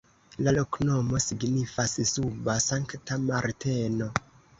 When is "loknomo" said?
0.53-1.19